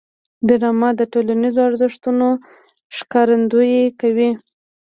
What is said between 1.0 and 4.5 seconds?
ټولنیزو ارزښتونو ښکارندويي کوي